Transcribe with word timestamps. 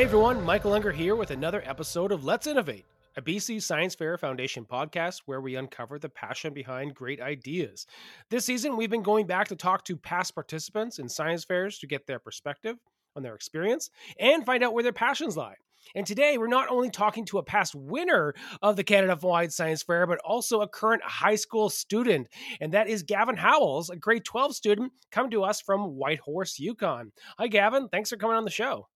Hey 0.00 0.06
everyone, 0.06 0.42
Michael 0.46 0.72
Unger 0.72 0.92
here 0.92 1.14
with 1.14 1.30
another 1.30 1.62
episode 1.66 2.10
of 2.10 2.24
Let's 2.24 2.46
Innovate, 2.46 2.86
a 3.18 3.20
BC 3.20 3.62
Science 3.62 3.94
Fair 3.94 4.16
Foundation 4.16 4.64
podcast 4.64 5.24
where 5.26 5.42
we 5.42 5.56
uncover 5.56 5.98
the 5.98 6.08
passion 6.08 6.54
behind 6.54 6.94
great 6.94 7.20
ideas. 7.20 7.86
This 8.30 8.46
season, 8.46 8.78
we've 8.78 8.88
been 8.88 9.02
going 9.02 9.26
back 9.26 9.48
to 9.48 9.56
talk 9.56 9.84
to 9.84 9.98
past 9.98 10.34
participants 10.34 10.98
in 10.98 11.10
science 11.10 11.44
fairs 11.44 11.78
to 11.80 11.86
get 11.86 12.06
their 12.06 12.18
perspective 12.18 12.78
on 13.14 13.22
their 13.22 13.34
experience 13.34 13.90
and 14.18 14.46
find 14.46 14.64
out 14.64 14.72
where 14.72 14.82
their 14.82 14.94
passions 14.94 15.36
lie. 15.36 15.56
And 15.94 16.06
today, 16.06 16.38
we're 16.38 16.46
not 16.46 16.70
only 16.70 16.88
talking 16.88 17.26
to 17.26 17.36
a 17.36 17.42
past 17.42 17.74
winner 17.74 18.32
of 18.62 18.76
the 18.76 18.84
Canada 18.84 19.18
Wide 19.20 19.52
Science 19.52 19.82
Fair, 19.82 20.06
but 20.06 20.18
also 20.24 20.62
a 20.62 20.68
current 20.68 21.02
high 21.04 21.36
school 21.36 21.68
student. 21.68 22.28
And 22.58 22.72
that 22.72 22.88
is 22.88 23.02
Gavin 23.02 23.36
Howells, 23.36 23.90
a 23.90 23.96
grade 23.96 24.24
12 24.24 24.56
student, 24.56 24.94
coming 25.12 25.32
to 25.32 25.44
us 25.44 25.60
from 25.60 25.96
Whitehorse, 25.98 26.58
Yukon. 26.58 27.12
Hi, 27.36 27.48
Gavin. 27.48 27.90
Thanks 27.90 28.08
for 28.08 28.16
coming 28.16 28.38
on 28.38 28.46
the 28.46 28.50
show. 28.50 28.86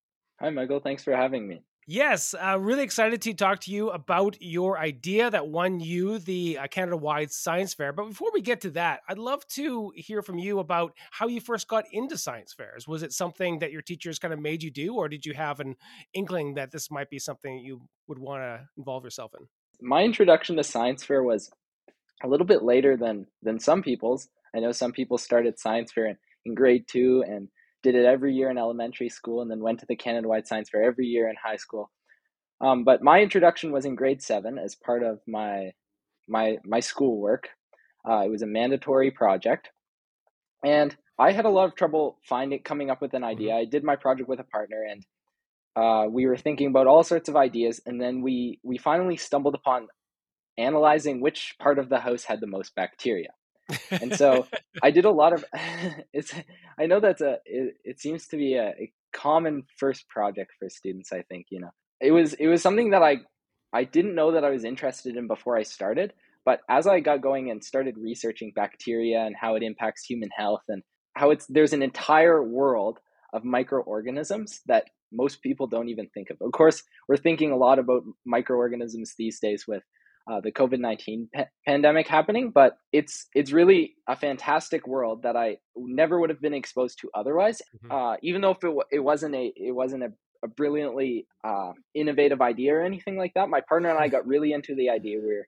Hi, 0.41 0.51
Michael. 0.51 0.81
Thanks 0.81 1.05
for 1.05 1.15
having 1.15 1.47
me. 1.47 1.63
Yes, 1.87 2.35
uh, 2.35 2.59
really 2.59 2.83
excited 2.83 3.21
to 3.23 3.35
talk 3.35 3.61
to 3.61 3.71
you 3.71 3.91
about 3.91 4.39
your 4.41 4.79
idea 4.79 5.31
that 5.31 5.49
won 5.49 5.81
you 5.81 6.19
the 6.19 6.57
uh, 6.57 6.67
Canada 6.67 6.97
wide 6.97 7.31
science 7.31 7.75
fair. 7.75 7.93
But 7.93 8.09
before 8.09 8.31
we 8.33 8.41
get 8.41 8.63
to 8.63 8.71
that, 8.71 9.01
I'd 9.07 9.19
love 9.19 9.47
to 9.49 9.93
hear 9.95 10.23
from 10.23 10.39
you 10.39 10.61
about 10.61 10.95
how 11.11 11.29
you 11.29 11.43
first 11.43 11.69
got 11.69 11.85
into 11.93 12.17
science 12.17 12.55
fairs. 12.55 12.89
Was 12.89 13.03
it 13.03 13.13
something 13.13 13.59
that 13.59 13.71
your 13.71 13.83
teachers 13.83 14.19
kind 14.19 14.33
of 14.33 14.41
made 14.41 14.63
you 14.63 14.71
do, 14.71 14.95
or 14.95 15.11
did 15.11 15.27
you 15.27 15.35
have 15.35 15.61
an 15.61 15.77
inkling 16.15 16.55
that 16.55 16.73
this 16.73 16.91
might 16.91 17.11
be 17.11 17.19
something 17.19 17.59
you 17.59 17.83
would 18.09 18.19
want 18.19 18.43
to 18.43 18.67
involve 18.79 19.05
yourself 19.05 19.33
in? 19.39 19.47
My 19.87 20.05
introduction 20.05 20.57
to 20.57 20.65
science 20.65 21.05
fair 21.05 21.23
was 21.23 21.51
a 22.23 22.29
little 22.29 22.47
bit 22.47 22.63
later 22.63 22.97
than 22.97 23.27
than 23.43 23.61
some 23.61 23.83
people's. 23.83 24.29
I 24.57 24.61
know 24.61 24.73
some 24.73 24.93
people 24.93 25.19
started 25.19 25.59
science 25.59 25.93
fair 25.93 26.07
in, 26.07 26.17
in 26.47 26.55
grade 26.55 26.87
two 26.89 27.23
and 27.29 27.49
did 27.85 27.95
it 27.95 28.07
every 28.07 28.35
year 28.35 28.51
in 28.51 28.59
elementary 28.59 29.11
school 29.11 29.43
and 29.43 29.51
then 29.51 29.61
went 29.61 29.79
to 29.81 29.87
the 29.87 29.95
Canada 29.95 30.27
Wide 30.27 30.49
Science 30.49 30.71
Fair 30.71 30.83
every 30.83 31.07
year 31.07 31.29
in 31.29 31.37
high 31.37 31.59
school. 31.59 31.93
Um, 32.61 32.83
but 32.83 33.03
my 33.03 33.21
introduction 33.21 33.71
was 33.71 33.85
in 33.85 33.95
grade 33.95 34.23
seven 34.23 34.59
as 34.59 34.75
part 34.75 35.03
of 35.05 35.21
my 35.29 35.73
my 36.27 36.57
my 36.65 36.81
schoolwork. 36.81 37.51
Uh, 38.09 38.23
it 38.25 38.31
was 38.31 38.43
a 38.43 38.47
mandatory 38.47 39.11
project, 39.11 39.69
and 40.65 40.97
I 41.19 41.33
had 41.33 41.45
a 41.45 41.51
lot 41.51 41.67
of 41.67 41.77
trouble 41.77 42.19
finding 42.29 42.63
coming 42.63 42.91
up 42.91 43.03
with 43.03 43.15
an 43.15 43.23
idea. 43.23 43.53
Mm-hmm. 43.53 43.69
I 43.69 43.71
did 43.71 43.85
my 43.85 43.97
project 43.97 44.29
with 44.29 44.41
a 44.41 44.45
partner, 44.45 44.83
and 44.91 45.05
uh, 45.77 46.09
we 46.09 46.27
were 46.27 46.37
thinking 46.37 46.69
about 46.69 46.87
all 46.87 47.05
sorts 47.05 47.29
of 47.29 47.37
ideas, 47.37 47.81
and 47.85 48.01
then 48.01 48.23
we 48.23 48.61
we 48.63 48.79
finally 48.79 49.17
stumbled 49.17 49.55
upon 49.55 49.89
analyzing 50.57 51.21
which 51.21 51.57
part 51.59 51.79
of 51.79 51.89
the 51.89 52.01
house 52.01 52.25
had 52.25 52.41
the 52.41 52.47
most 52.47 52.75
bacteria 52.75 53.33
and 53.91 54.15
so 54.17 54.47
I 54.83 54.91
did 54.91 55.05
a 55.05 55.11
lot 55.11 55.33
of 55.33 55.45
it's 56.13 56.33
I 56.79 56.87
know 56.87 57.01
that's 57.01 57.21
a 57.21 57.39
it, 57.45 57.75
it 57.85 58.01
seems 58.01 58.27
to 58.29 58.37
be 58.37 58.55
a, 58.55 58.69
a, 58.69 58.93
common 59.13 59.63
first 59.77 60.09
project 60.09 60.51
for 60.59 60.69
students 60.69 61.13
I 61.13 61.23
think 61.23 61.47
you 61.51 61.61
know 61.61 61.71
it 62.01 62.11
was 62.11 62.33
it 62.35 62.49
was 62.49 62.63
something 62.63 62.91
that 62.91 63.03
I 63.03 63.19
I 63.73 63.85
didn't 63.85 64.17
know 64.17 64.33
that 64.33 64.45
I 64.45 64.51
was 64.51 64.65
interested 64.65 65.17
in 65.17 65.29
before 65.29 65.57
I 65.57 65.63
started 65.63 66.13
but 66.45 66.61
as 66.69 66.87
I 66.89 66.99
got 66.99 67.23
going 67.23 67.51
and 67.51 67.63
started 67.63 67.97
researching 67.97 68.53
bacteria 68.55 69.21
and 69.21 69.37
how 69.41 69.55
it 69.55 69.63
impacts 69.63 70.05
human 70.05 70.31
health 70.37 70.63
and 70.69 70.83
how 71.15 71.31
it's 71.31 71.47
there's 71.47 71.73
an 71.73 71.83
entire 71.83 72.43
world 72.43 72.99
of 73.33 73.45
microorganisms 73.45 74.61
that 74.67 74.85
most 75.13 75.43
people 75.43 75.67
don't 75.67 75.89
even 75.89 76.09
think 76.09 76.31
of. 76.31 76.37
Of 76.41 76.53
course, 76.53 76.83
we're 77.09 77.17
thinking 77.17 77.53
a 77.53 77.57
lot 77.57 77.79
about 77.79 78.03
microorganisms 78.27 79.15
these 79.17 79.39
days 79.41 79.65
with 79.67 79.83
uh, 80.31 80.41
the 80.41 80.53
COVID 80.53 80.79
nineteen 80.79 81.29
pa- 81.35 81.49
pandemic 81.67 82.09
happening, 82.09 82.51
but 82.51 82.79
it's 82.93 83.27
it's 83.35 83.53
really 83.53 83.95
a 84.09 84.17
fantastic 84.17 84.87
world 84.87 85.23
that 85.23 85.37
I 85.37 85.59
never 85.77 86.19
would 86.19 86.31
have 86.31 86.41
been 86.41 86.55
exposed 86.55 86.99
to 87.01 87.11
otherwise. 87.15 87.61
Mm-hmm. 87.77 87.93
Uh, 87.93 88.17
even 88.23 88.41
though 88.41 88.53
if 88.53 88.65
it, 88.65 88.75
it 88.91 89.01
wasn't 89.01 89.35
a 89.35 89.53
it 89.57 89.73
wasn't 89.73 90.05
a, 90.05 90.13
a 90.43 90.49
brilliantly 90.49 91.27
uh, 91.43 91.73
innovative 91.95 92.41
idea 92.41 92.75
or 92.75 92.83
anything 92.83 93.17
like 93.19 93.33
that, 93.35 93.49
my 93.49 93.61
partner 93.69 93.91
and 93.91 93.99
I 93.99 94.09
got 94.09 94.27
really 94.27 94.53
into 94.53 94.75
the 94.75 94.91
idea. 94.91 95.19
Where 95.21 95.47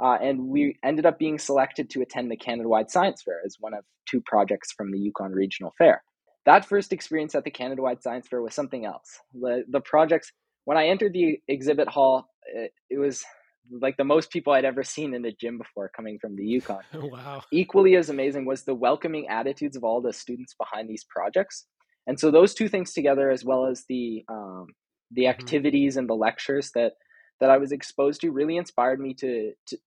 uh, 0.00 0.18
and 0.20 0.48
we 0.48 0.78
ended 0.84 1.06
up 1.06 1.18
being 1.18 1.38
selected 1.38 1.90
to 1.90 2.02
attend 2.02 2.30
the 2.30 2.36
Canada 2.36 2.68
Wide 2.68 2.90
Science 2.90 3.22
Fair 3.22 3.40
as 3.46 3.56
one 3.60 3.74
of 3.74 3.84
two 4.10 4.20
projects 4.26 4.72
from 4.72 4.90
the 4.90 4.98
Yukon 4.98 5.32
Regional 5.32 5.72
Fair. 5.78 6.02
That 6.44 6.64
first 6.64 6.92
experience 6.92 7.34
at 7.34 7.44
the 7.44 7.50
Canada 7.50 7.82
Wide 7.82 8.02
Science 8.02 8.26
Fair 8.28 8.42
was 8.42 8.54
something 8.54 8.84
else. 8.84 9.20
The 9.32 9.64
the 9.70 9.80
projects 9.80 10.32
when 10.64 10.76
I 10.76 10.88
entered 10.88 11.12
the 11.12 11.38
exhibit 11.48 11.88
hall, 11.88 12.28
it, 12.46 12.72
it 12.90 12.98
was 12.98 13.24
like 13.70 13.96
the 13.96 14.04
most 14.04 14.30
people 14.30 14.52
I'd 14.52 14.64
ever 14.64 14.82
seen 14.82 15.14
in 15.14 15.22
the 15.22 15.32
gym 15.32 15.58
before 15.58 15.90
coming 15.94 16.18
from 16.18 16.36
the 16.36 16.44
Yukon. 16.44 16.80
wow. 16.94 17.42
Equally 17.52 17.96
as 17.96 18.10
amazing 18.10 18.44
was 18.44 18.64
the 18.64 18.74
welcoming 18.74 19.28
attitudes 19.28 19.76
of 19.76 19.84
all 19.84 20.00
the 20.00 20.12
students 20.12 20.54
behind 20.54 20.88
these 20.88 21.04
projects. 21.04 21.66
And 22.06 22.18
so 22.18 22.30
those 22.30 22.54
two 22.54 22.68
things 22.68 22.92
together, 22.92 23.30
as 23.30 23.44
well 23.44 23.66
as 23.66 23.84
the 23.88 24.24
um, 24.28 24.66
the 25.10 25.22
mm-hmm. 25.22 25.30
activities 25.30 25.92
mm-hmm. 25.92 26.00
and 26.00 26.08
the 26.08 26.14
lectures 26.14 26.70
that 26.74 26.94
that 27.40 27.50
I 27.50 27.58
was 27.58 27.72
exposed 27.72 28.20
to, 28.20 28.30
really 28.30 28.56
inspired 28.56 29.00
me 29.00 29.14
to, 29.14 29.52
to 29.68 29.78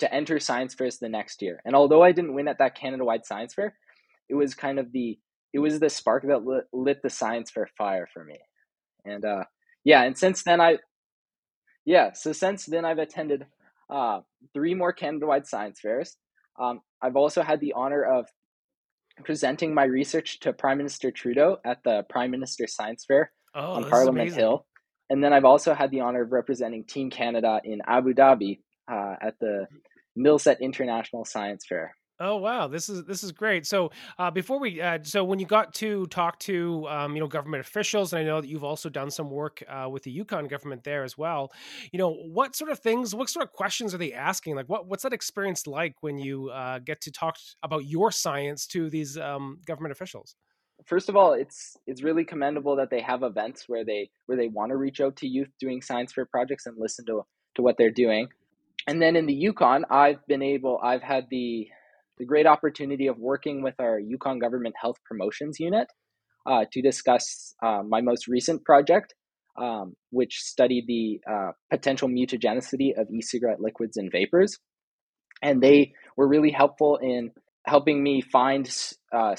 to 0.00 0.14
enter 0.14 0.38
science 0.38 0.74
fairs 0.74 0.98
the 0.98 1.08
next 1.08 1.42
year. 1.42 1.60
And 1.64 1.76
although 1.76 2.02
I 2.02 2.12
didn't 2.12 2.34
win 2.34 2.48
at 2.48 2.58
that 2.58 2.74
Canada 2.74 3.04
wide 3.04 3.26
science 3.26 3.54
fair, 3.54 3.74
it 4.28 4.34
was 4.34 4.54
kind 4.54 4.78
of 4.78 4.92
the 4.92 5.18
it 5.52 5.58
was 5.58 5.80
the 5.80 5.90
spark 5.90 6.24
that 6.26 6.44
lit, 6.44 6.64
lit 6.72 7.02
the 7.02 7.10
science 7.10 7.50
fair 7.50 7.68
fire 7.76 8.08
for 8.12 8.24
me. 8.24 8.38
And 9.04 9.24
uh, 9.24 9.44
yeah, 9.84 10.02
and 10.02 10.16
since 10.16 10.42
then 10.44 10.60
I 10.60 10.78
yeah, 11.84 12.12
so 12.12 12.32
since 12.32 12.66
then 12.66 12.84
I've 12.84 12.98
attended 12.98 13.46
uh, 13.88 14.20
three 14.54 14.74
more 14.74 14.92
Canada-wide 14.92 15.46
science 15.46 15.80
fairs. 15.80 16.16
Um, 16.58 16.80
I've 17.02 17.16
also 17.16 17.42
had 17.42 17.60
the 17.60 17.72
honor 17.74 18.02
of 18.02 18.26
presenting 19.24 19.74
my 19.74 19.84
research 19.84 20.40
to 20.40 20.52
Prime 20.52 20.78
Minister 20.78 21.10
Trudeau 21.10 21.58
at 21.64 21.82
the 21.84 22.04
Prime 22.08 22.30
Minister 22.30 22.66
Science 22.66 23.04
Fair 23.06 23.32
oh, 23.54 23.72
on 23.72 23.90
Parliament 23.90 24.32
Hill. 24.32 24.66
And 25.08 25.22
then 25.22 25.32
I've 25.32 25.44
also 25.44 25.74
had 25.74 25.90
the 25.90 26.00
honor 26.00 26.22
of 26.22 26.32
representing 26.32 26.84
Team 26.84 27.10
Canada 27.10 27.60
in 27.64 27.80
Abu 27.86 28.14
Dhabi 28.14 28.60
uh, 28.90 29.14
at 29.20 29.34
the 29.40 29.66
Milset 30.16 30.58
International 30.60 31.24
Science 31.24 31.64
Fair. 31.68 31.96
Oh 32.22 32.36
wow, 32.36 32.68
this 32.68 32.90
is 32.90 33.04
this 33.04 33.24
is 33.24 33.32
great. 33.32 33.66
So 33.66 33.90
uh, 34.18 34.30
before 34.30 34.60
we, 34.60 34.78
uh, 34.78 34.98
so 35.02 35.24
when 35.24 35.38
you 35.38 35.46
got 35.46 35.72
to 35.74 36.06
talk 36.08 36.38
to 36.40 36.86
um, 36.86 37.14
you 37.14 37.20
know 37.20 37.26
government 37.26 37.62
officials, 37.66 38.12
and 38.12 38.20
I 38.20 38.24
know 38.24 38.42
that 38.42 38.46
you've 38.46 38.62
also 38.62 38.90
done 38.90 39.10
some 39.10 39.30
work 39.30 39.62
uh, 39.66 39.88
with 39.90 40.02
the 40.02 40.10
Yukon 40.10 40.46
government 40.46 40.84
there 40.84 41.02
as 41.02 41.16
well. 41.16 41.50
You 41.92 41.98
know, 41.98 42.12
what 42.12 42.54
sort 42.54 42.70
of 42.70 42.78
things, 42.78 43.14
what 43.14 43.30
sort 43.30 43.42
of 43.42 43.52
questions 43.54 43.94
are 43.94 43.98
they 43.98 44.12
asking? 44.12 44.54
Like, 44.54 44.68
what 44.68 44.86
what's 44.86 45.02
that 45.02 45.14
experience 45.14 45.66
like 45.66 45.94
when 46.02 46.18
you 46.18 46.50
uh, 46.50 46.80
get 46.80 47.00
to 47.02 47.10
talk 47.10 47.38
about 47.62 47.86
your 47.86 48.12
science 48.12 48.66
to 48.66 48.90
these 48.90 49.16
um, 49.16 49.58
government 49.66 49.92
officials? 49.92 50.36
First 50.84 51.08
of 51.08 51.16
all, 51.16 51.32
it's 51.32 51.78
it's 51.86 52.02
really 52.02 52.26
commendable 52.26 52.76
that 52.76 52.90
they 52.90 53.00
have 53.00 53.22
events 53.22 53.64
where 53.66 53.84
they 53.84 54.10
where 54.26 54.36
they 54.36 54.48
want 54.48 54.72
to 54.72 54.76
reach 54.76 55.00
out 55.00 55.16
to 55.16 55.26
youth 55.26 55.48
doing 55.58 55.80
science 55.80 56.12
fair 56.12 56.26
projects 56.26 56.66
and 56.66 56.76
listen 56.78 57.06
to 57.06 57.22
to 57.54 57.62
what 57.62 57.78
they're 57.78 57.90
doing. 57.90 58.28
And 58.86 59.00
then 59.00 59.16
in 59.16 59.26
the 59.26 59.34
Yukon, 59.34 59.84
I've 59.90 60.26
been 60.26 60.42
able, 60.42 60.80
I've 60.82 61.02
had 61.02 61.26
the 61.30 61.68
the 62.20 62.26
great 62.26 62.46
opportunity 62.46 63.06
of 63.06 63.18
working 63.18 63.62
with 63.62 63.74
our 63.80 63.98
Yukon 63.98 64.38
Government 64.38 64.74
Health 64.80 64.96
Promotions 65.06 65.58
Unit 65.58 65.88
uh, 66.46 66.66
to 66.70 66.82
discuss 66.82 67.54
uh, 67.64 67.82
my 67.82 68.02
most 68.02 68.28
recent 68.28 68.62
project, 68.62 69.14
um, 69.58 69.94
which 70.10 70.38
studied 70.38 70.84
the 70.86 71.20
uh, 71.28 71.52
potential 71.70 72.08
mutagenicity 72.08 72.90
of 72.96 73.08
e 73.10 73.22
cigarette 73.22 73.60
liquids 73.60 73.96
and 73.96 74.12
vapors. 74.12 74.58
And 75.42 75.62
they 75.62 75.94
were 76.14 76.28
really 76.28 76.50
helpful 76.50 76.98
in 76.98 77.30
helping 77.66 78.02
me 78.02 78.20
find 78.20 78.70
uh, 79.14 79.34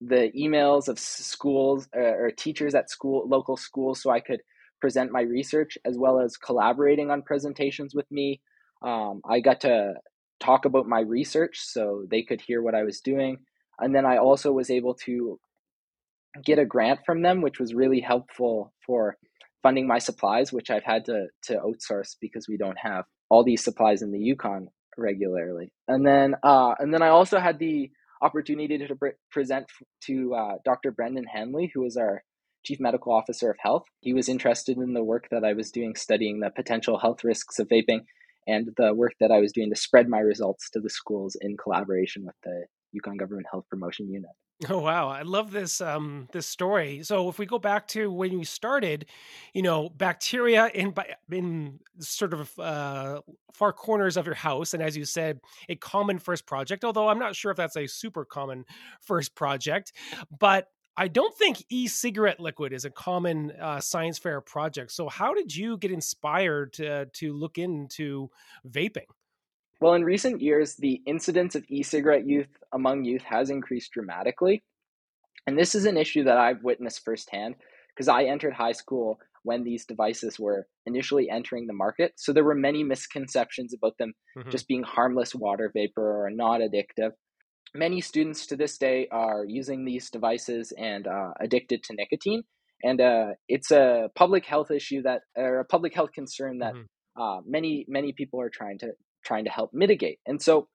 the 0.00 0.32
emails 0.36 0.88
of 0.88 0.98
schools 0.98 1.88
uh, 1.96 2.00
or 2.00 2.32
teachers 2.32 2.74
at 2.74 2.90
school, 2.90 3.28
local 3.28 3.56
schools, 3.56 4.02
so 4.02 4.10
I 4.10 4.18
could 4.18 4.40
present 4.80 5.12
my 5.12 5.22
research 5.22 5.78
as 5.84 5.96
well 5.96 6.18
as 6.18 6.36
collaborating 6.36 7.12
on 7.12 7.22
presentations 7.22 7.94
with 7.94 8.10
me. 8.10 8.40
Um, 8.82 9.22
I 9.24 9.38
got 9.38 9.60
to 9.60 9.94
talk 10.40 10.64
about 10.64 10.86
my 10.86 11.00
research 11.00 11.58
so 11.60 12.04
they 12.10 12.22
could 12.22 12.40
hear 12.40 12.62
what 12.62 12.74
I 12.74 12.82
was 12.82 13.00
doing. 13.00 13.38
And 13.78 13.94
then 13.94 14.06
I 14.06 14.18
also 14.18 14.52
was 14.52 14.70
able 14.70 14.94
to 15.06 15.38
get 16.44 16.58
a 16.58 16.64
grant 16.64 17.00
from 17.06 17.22
them, 17.22 17.42
which 17.42 17.58
was 17.58 17.74
really 17.74 18.00
helpful 18.00 18.72
for 18.86 19.16
funding 19.62 19.86
my 19.86 19.98
supplies, 19.98 20.52
which 20.52 20.70
I've 20.70 20.84
had 20.84 21.04
to, 21.06 21.26
to 21.44 21.54
outsource 21.54 22.16
because 22.20 22.48
we 22.48 22.56
don't 22.56 22.78
have 22.78 23.04
all 23.30 23.44
these 23.44 23.64
supplies 23.64 24.02
in 24.02 24.12
the 24.12 24.18
Yukon 24.18 24.68
regularly. 24.98 25.72
And 25.88 26.06
then, 26.06 26.34
uh, 26.42 26.74
and 26.78 26.92
then 26.92 27.02
I 27.02 27.08
also 27.08 27.38
had 27.38 27.58
the 27.58 27.90
opportunity 28.22 28.78
to 28.78 28.94
pre- 28.94 29.12
present 29.30 29.66
to 30.04 30.34
uh, 30.34 30.54
Dr. 30.64 30.92
Brendan 30.92 31.24
Hanley, 31.32 31.70
who 31.74 31.84
is 31.84 31.96
our 31.96 32.22
chief 32.64 32.78
medical 32.80 33.12
officer 33.12 33.50
of 33.50 33.56
health. 33.60 33.84
He 34.00 34.14
was 34.14 34.28
interested 34.28 34.76
in 34.76 34.94
the 34.94 35.04
work 35.04 35.28
that 35.30 35.44
I 35.44 35.52
was 35.52 35.70
doing 35.70 35.94
studying 35.94 36.40
the 36.40 36.50
potential 36.50 36.98
health 36.98 37.24
risks 37.24 37.58
of 37.58 37.68
vaping 37.68 38.04
and 38.46 38.68
the 38.76 38.94
work 38.94 39.14
that 39.20 39.30
I 39.30 39.40
was 39.40 39.52
doing 39.52 39.70
to 39.70 39.76
spread 39.76 40.08
my 40.08 40.20
results 40.20 40.70
to 40.70 40.80
the 40.80 40.90
schools 40.90 41.36
in 41.40 41.56
collaboration 41.56 42.24
with 42.24 42.36
the 42.42 42.66
Yukon 42.92 43.16
Government 43.16 43.46
Health 43.50 43.64
Promotion 43.68 44.10
Unit. 44.10 44.30
Oh 44.68 44.78
wow, 44.78 45.08
I 45.08 45.22
love 45.22 45.50
this 45.50 45.80
um 45.80 46.28
this 46.32 46.46
story. 46.46 47.02
So 47.02 47.28
if 47.28 47.38
we 47.38 47.44
go 47.44 47.58
back 47.58 47.88
to 47.88 48.10
when 48.10 48.38
you 48.38 48.44
started, 48.44 49.06
you 49.52 49.62
know, 49.62 49.88
bacteria 49.88 50.68
in 50.68 50.94
in 51.30 51.80
sort 51.98 52.32
of 52.32 52.56
uh 52.58 53.20
far 53.52 53.72
corners 53.72 54.16
of 54.16 54.26
your 54.26 54.36
house 54.36 54.72
and 54.72 54.82
as 54.82 54.96
you 54.96 55.04
said, 55.04 55.40
a 55.68 55.74
common 55.74 56.18
first 56.18 56.46
project, 56.46 56.84
although 56.84 57.08
I'm 57.08 57.18
not 57.18 57.34
sure 57.34 57.50
if 57.50 57.56
that's 57.56 57.76
a 57.76 57.88
super 57.88 58.24
common 58.24 58.64
first 59.00 59.34
project, 59.34 59.92
but 60.38 60.68
I 60.96 61.08
don't 61.08 61.36
think 61.36 61.64
e-cigarette 61.70 62.38
liquid 62.38 62.72
is 62.72 62.84
a 62.84 62.90
common 62.90 63.52
uh, 63.60 63.80
science 63.80 64.18
fair 64.18 64.40
project. 64.40 64.92
So, 64.92 65.08
how 65.08 65.34
did 65.34 65.54
you 65.54 65.76
get 65.76 65.90
inspired 65.90 66.74
to, 66.74 67.06
to 67.06 67.32
look 67.32 67.58
into 67.58 68.30
vaping? 68.68 69.06
Well, 69.80 69.94
in 69.94 70.04
recent 70.04 70.40
years, 70.40 70.76
the 70.76 71.02
incidence 71.06 71.56
of 71.56 71.64
e-cigarette 71.68 72.26
youth 72.26 72.48
among 72.72 73.04
youth 73.04 73.22
has 73.22 73.50
increased 73.50 73.92
dramatically, 73.92 74.62
and 75.46 75.58
this 75.58 75.74
is 75.74 75.84
an 75.84 75.96
issue 75.96 76.24
that 76.24 76.38
I've 76.38 76.62
witnessed 76.62 77.04
firsthand 77.04 77.56
because 77.94 78.08
I 78.08 78.24
entered 78.24 78.54
high 78.54 78.72
school 78.72 79.18
when 79.42 79.62
these 79.62 79.84
devices 79.84 80.38
were 80.38 80.66
initially 80.86 81.28
entering 81.28 81.66
the 81.66 81.74
market. 81.74 82.12
So 82.16 82.32
there 82.32 82.44
were 82.44 82.54
many 82.54 82.82
misconceptions 82.82 83.74
about 83.74 83.98
them 83.98 84.14
mm-hmm. 84.36 84.50
just 84.50 84.66
being 84.66 84.82
harmless 84.82 85.34
water 85.34 85.70
vapor 85.72 86.24
or 86.24 86.30
not 86.30 86.60
addictive 86.60 87.12
many 87.74 88.00
students 88.00 88.46
to 88.46 88.56
this 88.56 88.78
day 88.78 89.08
are 89.10 89.44
using 89.46 89.84
these 89.84 90.10
devices 90.10 90.72
and 90.78 91.06
uh, 91.06 91.30
addicted 91.40 91.82
to 91.82 91.94
nicotine 91.94 92.42
and 92.82 93.00
uh, 93.00 93.28
it's 93.48 93.70
a 93.70 94.10
public 94.14 94.44
health 94.44 94.70
issue 94.70 95.02
that 95.02 95.22
or 95.36 95.60
a 95.60 95.64
public 95.64 95.94
health 95.94 96.12
concern 96.12 96.58
that 96.58 96.74
mm-hmm. 96.74 97.22
uh, 97.22 97.40
many 97.46 97.84
many 97.88 98.12
people 98.12 98.40
are 98.40 98.50
trying 98.50 98.78
to 98.78 98.92
trying 99.24 99.44
to 99.44 99.50
help 99.50 99.70
mitigate 99.72 100.18
and 100.26 100.40
so 100.40 100.68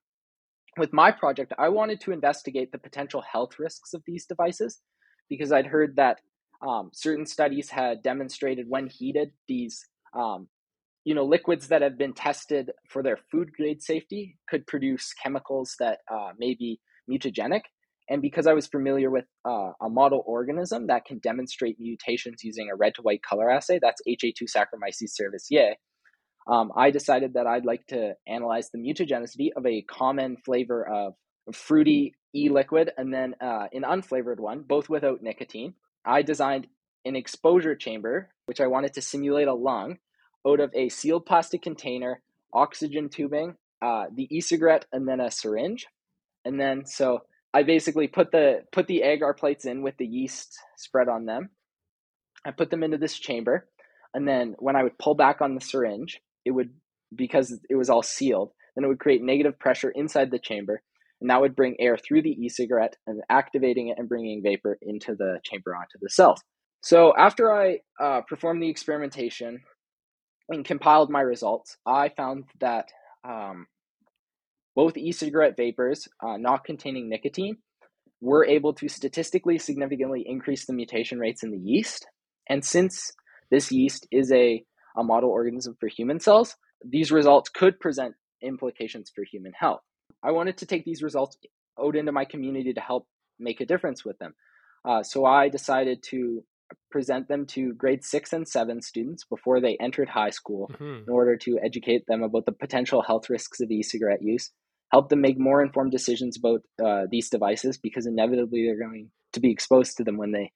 with 0.78 0.92
my 0.94 1.12
project 1.12 1.54
i 1.58 1.70
wanted 1.70 2.02
to 2.02 2.12
investigate 2.12 2.72
the 2.72 2.78
potential 2.78 3.22
health 3.22 3.60
risks 3.60 3.94
of 3.94 4.02
these 4.06 4.26
devices 4.26 4.82
because 5.30 5.52
i'd 5.52 5.68
heard 5.68 5.96
that 5.96 6.20
um, 6.68 6.90
certain 6.94 7.26
studies 7.26 7.70
had 7.70 8.04
demonstrated 8.04 8.66
when 8.68 8.88
heated 8.88 9.32
these 9.48 9.86
um, 10.14 10.48
you 11.06 11.16
know 11.16 11.24
liquids 11.24 11.68
that 11.70 11.82
have 11.82 11.98
been 11.98 12.14
tested 12.14 12.72
for 12.90 13.02
their 13.02 13.18
food 13.32 13.52
grade 13.54 13.82
safety 13.82 14.38
could 14.50 14.68
produce 14.68 15.14
chemicals 15.14 15.76
that 15.80 16.00
uh, 16.12 16.32
may 16.38 16.56
be 16.56 16.80
mutagenic. 17.10 17.62
And 18.10 18.22
because 18.22 18.48
I 18.48 18.54
was 18.54 18.68
familiar 18.68 19.10
with 19.10 19.26
uh, 19.46 19.72
a 19.82 19.90
model 19.90 20.24
organism 20.26 20.88
that 20.88 21.06
can 21.06 21.20
demonstrate 21.20 21.80
mutations 21.80 22.44
using 22.44 22.70
a 22.72 22.76
red 22.76 22.96
to 22.96 23.02
white 23.02 23.22
color 23.22 23.52
assay, 23.52 23.80
that's 23.82 24.02
HA2 24.08 24.44
Saccharomyces 24.44 25.12
cerevisiae, 25.20 25.74
um, 26.48 26.72
I 26.76 26.90
decided 26.90 27.34
that 27.34 27.46
I'd 27.46 27.66
like 27.66 27.86
to 27.88 28.16
analyze 28.28 28.72
the 28.72 28.80
mutagenicity 28.80 29.50
of 29.56 29.66
a 29.66 29.84
common 29.84 30.38
flavor 30.38 30.88
of 30.88 31.14
fruity 31.54 32.16
e 32.36 32.50
liquid 32.50 32.92
and 32.98 33.14
then 33.14 33.36
uh, 33.42 33.68
an 33.72 33.84
unflavored 33.84 34.40
one, 34.40 34.62
both 34.62 34.90
without 34.90 35.22
nicotine. 35.22 35.76
I 36.06 36.24
designed 36.24 36.68
an 37.06 37.16
exposure 37.16 37.76
chamber, 37.76 38.30
which 38.46 38.60
I 38.60 38.68
wanted 38.68 38.94
to 38.96 39.02
simulate 39.02 39.48
a 39.48 39.54
lung, 39.54 40.00
out 40.48 40.60
of 40.60 40.72
a 40.74 40.90
sealed 40.90 41.26
plastic 41.26 41.62
container, 41.62 42.22
oxygen 42.54 43.10
tubing, 43.10 43.56
uh, 43.82 44.06
the 44.14 44.28
e 44.36 44.42
cigarette, 44.42 44.86
and 44.92 45.08
then 45.08 45.20
a 45.20 45.32
syringe. 45.32 45.88
And 46.46 46.60
then 46.60 46.86
so 46.86 47.22
I 47.54 47.64
basically 47.64 48.08
put 48.08 48.32
the 48.32 48.64
put 48.72 48.88
the 48.88 49.02
agar 49.02 49.34
plates 49.34 49.66
in 49.66 49.82
with 49.82 49.98
the 49.98 50.06
yeast 50.06 50.58
spread 50.78 51.08
on 51.08 51.26
them. 51.26 51.50
I 52.46 52.52
put 52.52 52.70
them 52.70 52.84
into 52.84 52.98
this 52.98 53.18
chamber, 53.18 53.68
and 54.14 54.28
then 54.28 54.56
when 54.60 54.76
I 54.76 54.84
would 54.84 54.98
pull 54.98 55.16
back 55.16 55.42
on 55.42 55.56
the 55.56 55.62
syringe, 55.62 56.22
it 56.46 56.52
would 56.52 56.70
because 57.16 57.60
it 57.70 57.76
was 57.76 57.90
all 57.90 58.04
sealed, 58.04 58.52
then 58.76 58.84
it 58.84 58.88
would 58.88 59.00
create 59.00 59.24
negative 59.24 59.58
pressure 59.60 59.90
inside 59.90 60.32
the 60.32 60.40
chamber, 60.40 60.82
and 61.22 61.30
that 61.30 61.42
would 61.42 61.56
bring 61.56 61.76
air 61.80 61.98
through 61.98 62.22
the 62.22 62.30
e-cigarette 62.30 62.96
and 63.08 63.22
activating 63.30 63.90
it 63.90 63.98
and 63.98 64.08
bringing 64.08 64.44
vapor 64.44 64.78
into 64.82 65.16
the 65.16 65.40
chamber 65.44 65.76
onto 65.76 65.98
the 66.02 66.10
cells. 66.10 66.40
So 66.82 67.14
after 67.18 67.52
I 67.52 67.80
uh, 68.00 68.22
performed 68.22 68.64
the 68.64 68.70
experimentation 68.70 69.62
and 70.48 70.64
compiled 70.64 71.10
my 71.10 71.22
results, 71.22 71.78
I 71.86 72.10
found 72.10 72.46
that 72.62 72.86
um, 73.28 73.68
both 74.80 74.96
e-cigarette 74.96 75.58
vapors 75.58 76.08
uh, 76.26 76.38
not 76.38 76.64
containing 76.64 77.10
nicotine 77.10 77.58
were 78.22 78.46
able 78.46 78.74
to 78.74 78.88
statistically 78.88 79.58
significantly 79.58 80.24
increase 80.26 80.66
the 80.66 80.72
mutation 80.72 81.20
rates 81.20 81.44
in 81.44 81.52
the 81.52 81.58
yeast. 81.58 82.08
And 82.48 82.64
since 82.64 83.12
this 83.52 83.74
yeast 83.74 84.08
is 84.10 84.32
a, 84.32 84.64
a 84.96 85.04
model 85.04 85.32
organism 85.32 85.76
for 85.82 85.90
human 85.90 86.22
cells, 86.22 86.56
these 86.82 87.12
results 87.12 87.50
could 87.50 87.78
present 87.82 88.16
implications 88.42 89.12
for 89.14 89.26
human 89.30 89.52
health. 89.52 89.82
I 90.24 90.32
wanted 90.32 90.56
to 90.60 90.66
take 90.66 90.86
these 90.86 91.04
results 91.04 91.38
out 91.78 91.98
into 91.98 92.14
my 92.14 92.24
community 92.24 92.72
to 92.72 92.80
help 92.80 93.06
make 93.38 93.60
a 93.60 93.66
difference 93.66 94.06
with 94.06 94.18
them. 94.20 94.34
Uh, 94.88 95.04
so 95.04 95.26
I 95.26 95.50
decided 95.50 96.04
to 96.12 96.46
present 96.90 97.28
them 97.28 97.48
to 97.48 97.74
grade 97.74 98.06
six 98.06 98.32
and 98.32 98.48
seven 98.48 98.82
students 98.82 99.26
before 99.26 99.60
they 99.60 99.76
entered 99.82 100.08
high 100.08 100.30
school 100.30 100.72
mm-hmm. 100.72 101.04
in 101.06 101.10
order 101.10 101.36
to 101.36 101.60
educate 101.62 102.06
them 102.08 102.24
about 102.24 102.46
the 102.46 102.54
potential 102.54 103.02
health 103.02 103.30
risks 103.30 103.60
of 103.60 103.70
e 103.70 103.84
cigarette 103.84 104.22
use 104.22 104.52
help 104.92 105.10
them 105.10 105.22
make 105.22 105.40
more 105.40 105.62
informed 105.62 105.92
decisions 105.92 106.38
about 106.38 106.62
uh, 106.84 107.06
these 107.10 107.30
devices 107.30 107.78
because 107.78 108.06
inevitably 108.06 108.66
they're 108.66 108.80
going 108.80 109.10
to 109.34 109.40
be 109.40 109.52
exposed 109.52 109.98
to 109.98 110.04
them 110.04 110.18
when 110.18 110.32
they 110.32 110.52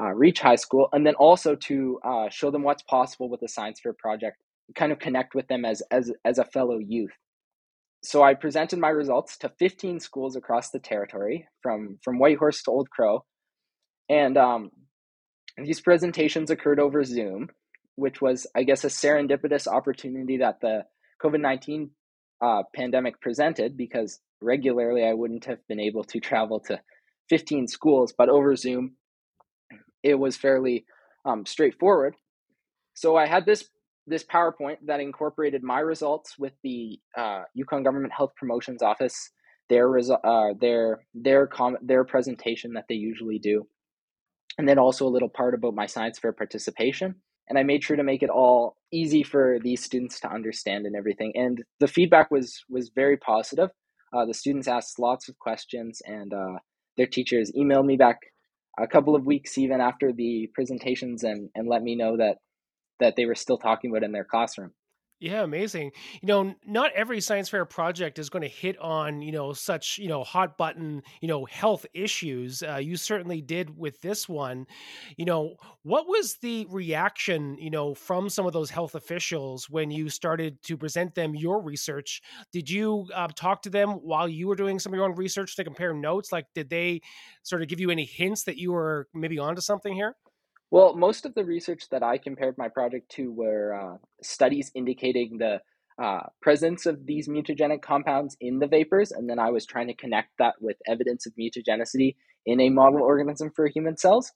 uh, 0.00 0.12
reach 0.12 0.40
high 0.40 0.56
school, 0.56 0.88
and 0.92 1.06
then 1.06 1.14
also 1.16 1.56
to 1.56 1.98
uh, 2.04 2.28
show 2.28 2.50
them 2.50 2.62
what's 2.62 2.82
possible 2.82 3.28
with 3.28 3.40
the 3.40 3.48
science 3.48 3.80
fair 3.80 3.92
project, 3.92 4.36
kind 4.76 4.92
of 4.92 4.98
connect 4.98 5.34
with 5.34 5.48
them 5.48 5.64
as 5.64 5.82
as 5.90 6.12
as 6.24 6.38
a 6.38 6.44
fellow 6.44 6.78
youth. 6.78 7.12
So 8.04 8.22
I 8.22 8.34
presented 8.34 8.78
my 8.78 8.90
results 8.90 9.36
to 9.38 9.48
15 9.58 9.98
schools 9.98 10.36
across 10.36 10.70
the 10.70 10.78
territory, 10.78 11.48
from 11.62 11.98
from 12.04 12.18
Whitehorse 12.18 12.62
to 12.62 12.70
Old 12.70 12.90
Crow, 12.90 13.24
and 14.08 14.36
um, 14.36 14.70
these 15.56 15.80
presentations 15.80 16.50
occurred 16.50 16.78
over 16.78 17.02
Zoom, 17.02 17.48
which 17.96 18.20
was, 18.20 18.46
I 18.54 18.62
guess, 18.62 18.84
a 18.84 18.88
serendipitous 18.88 19.66
opportunity 19.66 20.38
that 20.38 20.60
the 20.60 20.84
COVID 21.22 21.40
19 21.40 21.90
uh, 22.40 22.62
pandemic 22.74 23.20
presented 23.20 23.76
because 23.76 24.20
regularly 24.40 25.04
I 25.04 25.14
wouldn't 25.14 25.44
have 25.46 25.58
been 25.68 25.80
able 25.80 26.04
to 26.04 26.20
travel 26.20 26.60
to 26.60 26.80
15 27.28 27.66
schools, 27.68 28.14
but 28.16 28.28
over 28.28 28.56
Zoom, 28.56 28.96
it 30.02 30.14
was 30.14 30.36
fairly 30.36 30.84
um, 31.24 31.44
straightforward. 31.44 32.14
So 32.94 33.16
I 33.16 33.26
had 33.26 33.46
this 33.46 33.64
this 34.06 34.24
PowerPoint 34.24 34.78
that 34.86 35.00
incorporated 35.00 35.62
my 35.62 35.80
results 35.80 36.38
with 36.38 36.54
the 36.62 36.98
uh, 37.16 37.42
Yukon 37.54 37.82
Government 37.82 38.12
Health 38.16 38.30
Promotions 38.36 38.82
Office, 38.82 39.30
their 39.68 39.86
resu- 39.86 40.18
uh, 40.24 40.54
their 40.58 41.00
their 41.14 41.46
com- 41.46 41.76
their 41.82 42.04
presentation 42.04 42.72
that 42.72 42.86
they 42.88 42.94
usually 42.94 43.38
do, 43.38 43.66
and 44.56 44.66
then 44.66 44.78
also 44.78 45.06
a 45.06 45.10
little 45.10 45.28
part 45.28 45.54
about 45.54 45.74
my 45.74 45.86
science 45.86 46.18
fair 46.18 46.32
participation 46.32 47.16
and 47.48 47.58
I 47.58 47.62
made 47.62 47.82
sure 47.82 47.96
to 47.96 48.02
make 48.02 48.22
it 48.22 48.30
all 48.30 48.76
easy 48.92 49.22
for 49.22 49.58
these 49.62 49.82
students 49.82 50.20
to 50.20 50.32
understand 50.32 50.86
and 50.86 50.96
everything. 50.96 51.32
And 51.34 51.62
the 51.80 51.88
feedback 51.88 52.30
was 52.30 52.64
was 52.68 52.90
very 52.94 53.16
positive. 53.16 53.70
Uh, 54.12 54.24
the 54.24 54.34
students 54.34 54.68
asked 54.68 54.98
lots 54.98 55.28
of 55.28 55.38
questions, 55.38 56.00
and 56.04 56.32
uh, 56.32 56.58
their 56.96 57.06
teachers 57.06 57.52
emailed 57.56 57.86
me 57.86 57.96
back 57.96 58.18
a 58.78 58.86
couple 58.86 59.14
of 59.14 59.26
weeks 59.26 59.58
even 59.58 59.80
after 59.80 60.12
the 60.12 60.48
presentations 60.54 61.24
and 61.24 61.50
and 61.54 61.68
let 61.68 61.82
me 61.82 61.96
know 61.96 62.16
that 62.16 62.36
that 63.00 63.14
they 63.16 63.26
were 63.26 63.34
still 63.34 63.58
talking 63.58 63.90
about 63.90 64.04
in 64.04 64.12
their 64.12 64.24
classroom. 64.24 64.72
Yeah, 65.20 65.42
amazing. 65.42 65.90
You 66.22 66.28
know, 66.28 66.54
not 66.64 66.92
every 66.92 67.20
science 67.20 67.48
fair 67.48 67.64
project 67.64 68.20
is 68.20 68.30
going 68.30 68.42
to 68.42 68.48
hit 68.48 68.78
on, 68.78 69.20
you 69.20 69.32
know, 69.32 69.52
such, 69.52 69.98
you 69.98 70.06
know, 70.06 70.22
hot 70.22 70.56
button, 70.56 71.02
you 71.20 71.26
know, 71.26 71.44
health 71.44 71.84
issues. 71.92 72.62
Uh, 72.62 72.76
you 72.76 72.96
certainly 72.96 73.40
did 73.40 73.76
with 73.76 74.00
this 74.00 74.28
one. 74.28 74.66
You 75.16 75.24
know, 75.24 75.56
what 75.82 76.06
was 76.06 76.36
the 76.40 76.66
reaction, 76.70 77.56
you 77.58 77.68
know, 77.70 77.94
from 77.94 78.28
some 78.28 78.46
of 78.46 78.52
those 78.52 78.70
health 78.70 78.94
officials 78.94 79.68
when 79.68 79.90
you 79.90 80.08
started 80.08 80.62
to 80.62 80.76
present 80.76 81.16
them 81.16 81.34
your 81.34 81.60
research? 81.62 82.22
Did 82.52 82.70
you 82.70 83.08
uh, 83.12 83.26
talk 83.34 83.62
to 83.62 83.70
them 83.70 83.90
while 83.94 84.28
you 84.28 84.46
were 84.46 84.54
doing 84.54 84.78
some 84.78 84.92
of 84.92 84.96
your 84.98 85.04
own 85.04 85.16
research 85.16 85.56
to 85.56 85.64
compare 85.64 85.92
notes? 85.94 86.30
Like, 86.30 86.46
did 86.54 86.70
they 86.70 87.00
sort 87.42 87.62
of 87.62 87.66
give 87.66 87.80
you 87.80 87.90
any 87.90 88.04
hints 88.04 88.44
that 88.44 88.56
you 88.56 88.70
were 88.70 89.08
maybe 89.12 89.40
onto 89.40 89.62
something 89.62 89.94
here? 89.94 90.14
Well, 90.70 90.94
most 90.94 91.24
of 91.24 91.34
the 91.34 91.44
research 91.44 91.88
that 91.90 92.02
I 92.02 92.18
compared 92.18 92.58
my 92.58 92.68
project 92.68 93.10
to 93.12 93.32
were 93.32 93.74
uh, 93.74 93.96
studies 94.22 94.70
indicating 94.74 95.38
the 95.38 95.60
uh, 96.02 96.26
presence 96.42 96.86
of 96.86 97.06
these 97.06 97.26
mutagenic 97.26 97.82
compounds 97.82 98.36
in 98.40 98.58
the 98.58 98.66
vapors, 98.66 99.10
and 99.10 99.28
then 99.28 99.38
I 99.38 99.50
was 99.50 99.64
trying 99.64 99.88
to 99.88 99.94
connect 99.94 100.30
that 100.38 100.54
with 100.60 100.76
evidence 100.86 101.26
of 101.26 101.32
mutagenicity 101.36 102.16
in 102.44 102.60
a 102.60 102.68
model 102.68 103.02
organism 103.02 103.50
for 103.50 103.66
human 103.66 103.96
cells. 103.96 104.32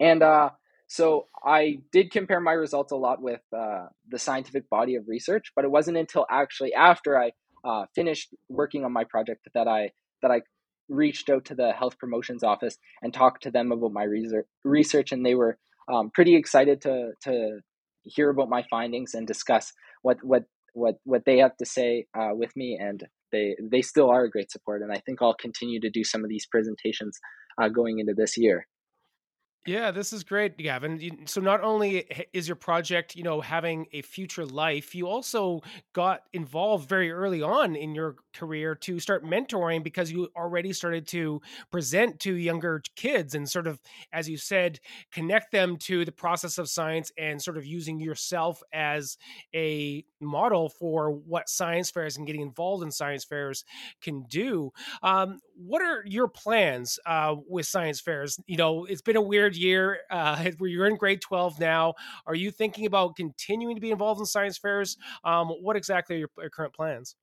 And 0.00 0.22
uh, 0.22 0.50
so 0.88 1.26
I 1.44 1.78
did 1.92 2.10
compare 2.10 2.40
my 2.40 2.52
results 2.52 2.92
a 2.92 2.96
lot 2.96 3.22
with 3.22 3.40
uh, 3.56 3.86
the 4.08 4.18
scientific 4.18 4.68
body 4.68 4.96
of 4.96 5.04
research, 5.06 5.52
but 5.54 5.64
it 5.64 5.70
wasn't 5.70 5.96
until 5.96 6.26
actually 6.30 6.74
after 6.74 7.18
I 7.18 7.32
uh, 7.64 7.86
finished 7.94 8.34
working 8.48 8.84
on 8.84 8.92
my 8.92 9.04
project 9.04 9.48
that 9.54 9.68
I 9.68 9.92
that 10.22 10.30
I 10.30 10.42
reached 10.88 11.30
out 11.30 11.44
to 11.46 11.54
the 11.54 11.72
health 11.72 11.98
promotions 11.98 12.42
office 12.42 12.76
and 13.02 13.12
talked 13.12 13.42
to 13.42 13.50
them 13.50 13.72
about 13.72 13.92
my 13.92 14.04
research, 14.64 15.12
and 15.12 15.24
they 15.24 15.34
were 15.34 15.58
um, 15.92 16.10
pretty 16.10 16.36
excited 16.36 16.80
to 16.82 17.12
to 17.22 17.60
hear 18.04 18.30
about 18.30 18.48
my 18.48 18.64
findings 18.70 19.14
and 19.14 19.26
discuss 19.26 19.72
what 20.02 20.18
what 20.22 20.44
what 20.74 20.96
what 21.04 21.24
they 21.24 21.38
have 21.38 21.56
to 21.56 21.66
say 21.66 22.06
uh, 22.18 22.30
with 22.32 22.54
me. 22.56 22.78
And 22.80 23.06
they 23.32 23.56
they 23.60 23.82
still 23.82 24.10
are 24.10 24.24
a 24.24 24.30
great 24.30 24.50
support, 24.50 24.82
and 24.82 24.92
I 24.92 25.00
think 25.04 25.20
I'll 25.20 25.34
continue 25.34 25.80
to 25.80 25.90
do 25.90 26.04
some 26.04 26.24
of 26.24 26.30
these 26.30 26.46
presentations 26.46 27.18
uh, 27.60 27.68
going 27.68 27.98
into 27.98 28.14
this 28.14 28.36
year. 28.36 28.66
Yeah, 29.66 29.90
this 29.90 30.14
is 30.14 30.24
great, 30.24 30.56
Gavin. 30.56 31.26
So 31.26 31.42
not 31.42 31.62
only 31.62 32.06
is 32.32 32.48
your 32.48 32.56
project, 32.56 33.14
you 33.14 33.22
know, 33.22 33.42
having 33.42 33.86
a 33.92 34.00
future 34.00 34.46
life, 34.46 34.94
you 34.94 35.06
also 35.06 35.60
got 35.92 36.22
involved 36.32 36.88
very 36.88 37.10
early 37.12 37.42
on 37.42 37.76
in 37.76 37.94
your 37.94 38.16
career 38.32 38.74
to 38.76 38.98
start 38.98 39.24
mentoring 39.26 39.84
because 39.84 40.10
you 40.10 40.28
already 40.34 40.72
started 40.72 41.06
to 41.08 41.42
present 41.70 42.18
to 42.20 42.32
younger 42.34 42.80
kids 42.96 43.34
and 43.34 43.46
sort 43.46 43.66
of 43.66 43.78
as 44.10 44.26
you 44.26 44.38
said, 44.38 44.80
connect 45.12 45.52
them 45.52 45.76
to 45.76 46.02
the 46.06 46.12
process 46.12 46.56
of 46.56 46.70
science 46.70 47.12
and 47.18 47.42
sort 47.42 47.58
of 47.58 47.66
using 47.66 48.00
yourself 48.00 48.62
as 48.72 49.18
a 49.54 50.02
model 50.18 50.70
for 50.70 51.10
what 51.10 51.46
science 51.50 51.90
fairs 51.90 52.16
and 52.16 52.26
getting 52.26 52.40
involved 52.42 52.82
in 52.82 52.90
science 52.90 53.24
fairs 53.24 53.64
can 54.00 54.22
do. 54.30 54.70
Um, 55.02 55.40
what 55.54 55.82
are 55.82 56.04
your 56.06 56.28
plans 56.28 56.98
uh, 57.06 57.34
with 57.48 57.66
science 57.66 58.00
fairs? 58.00 58.38
You 58.46 58.56
know, 58.56 58.84
it's 58.84 59.02
been 59.02 59.16
a 59.16 59.20
weird 59.22 59.47
year 59.56 59.98
uh, 60.10 60.50
where 60.58 60.70
you're 60.70 60.86
in 60.86 60.96
grade 60.96 61.20
12 61.20 61.60
now. 61.60 61.94
Are 62.26 62.34
you 62.34 62.50
thinking 62.50 62.86
about 62.86 63.16
continuing 63.16 63.74
to 63.74 63.80
be 63.80 63.90
involved 63.90 64.20
in 64.20 64.26
science 64.26 64.58
fairs? 64.58 64.96
Um, 65.24 65.48
what 65.48 65.76
exactly 65.76 66.16
are 66.16 66.18
your, 66.20 66.30
your, 66.38 66.50
current 66.50 66.74
plans? 66.74 67.16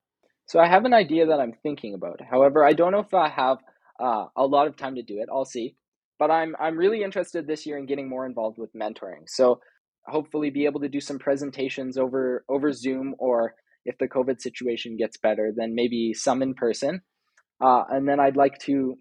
So 0.46 0.60
I 0.60 0.68
have 0.68 0.84
an 0.84 0.94
idea 0.94 1.26
that 1.26 1.40
I'm 1.40 1.52
thinking 1.62 1.94
about. 1.94 2.20
However, 2.20 2.64
I 2.64 2.72
don't 2.72 2.92
know 2.92 3.00
if 3.00 3.14
I 3.14 3.28
have 3.28 3.58
uh, 4.00 4.26
a 4.36 4.46
lot 4.46 4.66
of 4.66 4.76
time 4.76 4.94
to 4.96 5.02
do 5.02 5.18
it. 5.18 5.28
I'll 5.32 5.44
see. 5.44 5.76
But 6.18 6.30
I'm 6.30 6.56
I'm 6.58 6.78
really 6.78 7.02
interested 7.02 7.46
this 7.46 7.66
year 7.66 7.76
in 7.76 7.84
getting 7.84 8.08
more 8.08 8.24
involved 8.24 8.56
with 8.58 8.72
mentoring. 8.72 9.24
So 9.26 9.60
hopefully 10.06 10.50
be 10.50 10.64
able 10.64 10.80
to 10.80 10.88
do 10.88 11.00
some 11.00 11.18
presentations 11.18 11.98
over 11.98 12.44
over 12.48 12.72
Zoom 12.72 13.14
or 13.18 13.54
if 13.84 13.98
the 13.98 14.08
COVID 14.08 14.40
situation 14.40 14.96
gets 14.96 15.16
better, 15.16 15.52
then 15.54 15.74
maybe 15.74 16.12
some 16.14 16.42
in 16.42 16.54
person. 16.54 17.02
Uh, 17.60 17.84
and 17.88 18.08
then 18.08 18.20
I'd 18.20 18.36
like 18.36 18.58
to 18.60 18.98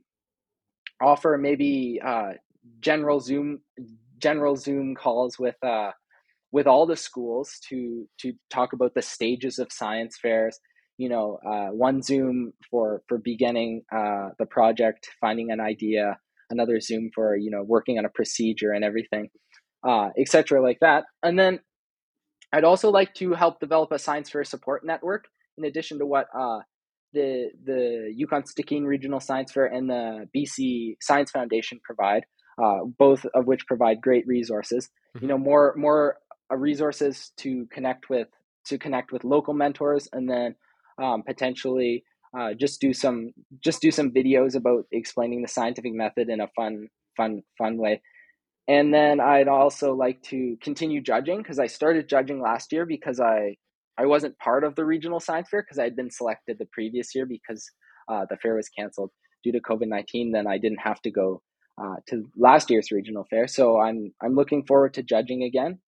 offer 1.02 1.38
maybe 1.40 2.00
uh, 2.06 2.34
general 2.80 3.20
Zoom 3.20 3.60
general 4.20 4.56
Zoom 4.56 4.96
calls 4.96 5.38
with 5.40 5.56
uh, 5.64 5.92
with 6.52 6.68
all 6.68 6.86
the 6.86 6.96
schools 6.96 7.60
to 7.70 8.08
to 8.20 8.34
talk 8.50 8.74
about 8.74 8.94
the 8.96 9.02
stages 9.02 9.60
of 9.60 9.72
science 9.72 10.18
fairs. 10.22 10.60
You 10.98 11.10
know, 11.10 11.40
uh, 11.46 11.68
one 11.68 12.02
Zoom 12.02 12.54
for 12.70 13.02
for 13.08 13.18
beginning 13.18 13.84
uh, 13.94 14.30
the 14.40 14.46
project, 14.46 15.10
finding 15.20 15.52
an 15.52 15.60
idea. 15.60 16.18
Another 16.50 16.80
Zoom 16.80 17.10
for 17.14 17.36
you 17.36 17.50
know 17.50 17.64
working 17.64 17.98
on 17.98 18.06
a 18.06 18.10
procedure 18.10 18.72
and 18.72 18.84
everything, 18.84 19.30
uh, 19.88 20.10
etc. 20.18 20.62
Like 20.62 20.78
that. 20.82 21.06
And 21.24 21.40
then 21.40 21.60
I'd 22.54 22.64
also 22.64 22.92
like 22.92 23.14
to 23.16 23.34
help 23.34 23.60
develop 23.60 23.92
a 23.92 24.00
science 24.00 24.30
fair 24.30 24.44
support 24.44 24.86
network 24.86 25.26
in 25.58 25.66
addition 25.66 26.00
to 26.00 26.06
what 26.06 26.28
uh, 26.38 26.60
the 27.14 27.50
the 27.64 28.14
Yukon 28.16 28.44
Stikine 28.44 28.86
Regional 28.86 29.20
Science 29.20 29.52
Fair 29.52 29.66
and 29.66 29.90
the 29.90 30.30
BC 30.36 30.98
Science 31.02 31.32
Foundation 31.32 31.80
provide, 31.84 32.26
uh, 32.62 32.80
both 32.98 33.26
of 33.34 33.46
which 33.46 33.68
provide 33.68 34.02
great 34.02 34.26
resources. 34.28 34.90
Mm-hmm. 35.16 35.26
You 35.26 35.30
know, 35.30 35.38
more 35.38 35.74
more 35.78 36.18
uh, 36.52 36.56
resources 36.56 37.32
to 37.38 37.68
connect 37.72 38.10
with 38.10 38.28
to 38.68 38.78
connect 38.78 39.12
with 39.12 39.24
local 39.24 39.54
mentors, 39.54 40.08
and 40.14 40.30
then 40.30 40.56
um, 41.02 41.24
potentially 41.24 42.04
uh, 42.38 42.54
just 42.54 42.82
do 42.82 42.94
some 42.94 43.32
just 43.64 43.82
do 43.82 43.92
some 43.92 44.12
videos 44.12 44.56
about 44.56 44.86
explaining 44.92 45.42
the 45.42 45.48
scientific 45.48 45.94
method 45.94 46.30
in 46.30 46.42
a 46.42 46.50
fun 46.56 46.88
fun 47.16 47.44
fun 47.58 47.78
way. 47.78 48.02
And 48.68 48.94
then 48.94 49.20
I'd 49.20 49.48
also 49.48 49.94
like 49.94 50.24
to 50.24 50.58
continue 50.62 51.00
judging 51.02 51.38
because 51.38 51.60
I 51.60 51.68
started 51.68 52.10
judging 52.10 52.42
last 52.42 52.72
year 52.72 52.86
because 52.86 53.20
I 53.20 53.58
I 53.98 54.06
wasn't 54.06 54.38
part 54.40 54.64
of 54.64 54.76
the 54.76 54.86
regional 54.86 55.20
science 55.20 55.50
fair 55.50 55.62
because 55.62 55.80
I 55.80 55.84
had 55.84 55.96
been 55.96 56.12
selected 56.12 56.58
the 56.58 56.68
previous 56.72 57.14
year 57.16 57.26
because 57.26 57.70
uh, 58.12 58.26
the 58.30 58.38
fair 58.38 58.56
was 58.56 58.70
canceled 58.70 59.12
due 59.44 59.52
to 59.52 59.62
COVID 59.62 59.88
nineteen. 59.88 60.32
Then 60.32 60.48
I 60.48 60.58
didn't 60.58 60.82
have 60.82 61.02
to 61.02 61.12
go 61.12 61.42
uh, 61.78 61.96
to 62.08 62.26
last 62.38 62.70
year's 62.70 62.92
regional 62.92 63.26
fair, 63.30 63.48
so 63.48 63.80
I'm 63.80 64.14
I'm 64.22 64.36
looking 64.36 64.66
forward 64.66 64.94
to 64.96 65.04
judging 65.04 65.44
again. 65.44 65.80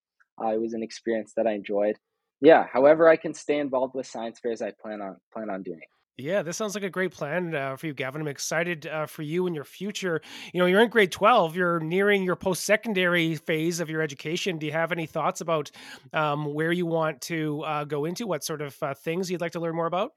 Uh, 0.41 0.49
it 0.49 0.61
was 0.61 0.73
an 0.73 0.83
experience 0.83 1.33
that 1.37 1.47
I 1.47 1.53
enjoyed. 1.53 1.97
Yeah, 2.41 2.65
however 2.71 3.07
I 3.07 3.15
can 3.15 3.33
stay 3.33 3.57
involved 3.57 3.95
with 3.95 4.05
science 4.05 4.39
fairs, 4.39 4.61
I 4.61 4.71
plan 4.71 5.01
on 5.01 5.17
plan 5.33 5.49
on 5.49 5.63
doing. 5.63 5.81
Yeah, 6.19 6.41
this 6.41 6.57
sounds 6.57 6.73
like 6.73 6.83
a 6.83 6.89
great 6.89 7.11
plan 7.11 7.53
uh, 7.53 7.75
for 7.75 7.85
you, 7.85 7.93
Gavin. 7.93 8.21
I'm 8.21 8.27
excited 8.27 8.87
uh, 8.87 9.05
for 9.05 9.21
you 9.21 9.45
and 9.45 9.53
your 9.53 9.63
future. 9.63 10.19
You 10.51 10.59
know, 10.59 10.65
you're 10.65 10.81
in 10.81 10.89
grade 10.89 11.11
12, 11.11 11.55
you're 11.55 11.79
nearing 11.79 12.23
your 12.23 12.35
post 12.35 12.65
secondary 12.65 13.35
phase 13.35 13.79
of 13.79 13.87
your 13.87 14.01
education. 14.01 14.57
Do 14.57 14.65
you 14.65 14.71
have 14.71 14.91
any 14.91 15.05
thoughts 15.05 15.41
about 15.41 15.69
um, 16.13 16.55
where 16.55 16.71
you 16.71 16.87
want 16.87 17.21
to 17.23 17.61
uh, 17.61 17.83
go 17.83 18.05
into? 18.05 18.25
What 18.25 18.43
sort 18.43 18.63
of 18.63 18.75
uh, 18.81 18.95
things 18.95 19.29
you'd 19.29 19.41
like 19.41 19.51
to 19.51 19.59
learn 19.59 19.75
more 19.75 19.85
about? 19.85 20.13